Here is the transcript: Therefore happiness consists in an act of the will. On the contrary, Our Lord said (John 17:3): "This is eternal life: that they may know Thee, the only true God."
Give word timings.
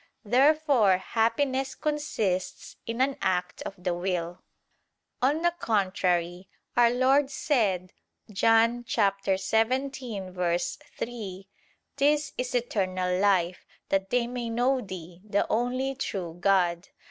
Therefore 0.25 0.97
happiness 0.97 1.75
consists 1.75 2.75
in 2.87 3.01
an 3.01 3.17
act 3.21 3.61
of 3.61 3.75
the 3.77 3.93
will. 3.93 4.41
On 5.21 5.43
the 5.43 5.53
contrary, 5.59 6.49
Our 6.75 6.89
Lord 6.89 7.29
said 7.29 7.93
(John 8.31 8.83
17:3): 8.85 11.45
"This 11.97 12.33
is 12.35 12.55
eternal 12.55 13.15
life: 13.19 13.67
that 13.89 14.09
they 14.09 14.25
may 14.25 14.49
know 14.49 14.81
Thee, 14.81 15.21
the 15.23 15.45
only 15.51 15.93
true 15.93 16.35
God." 16.39 16.87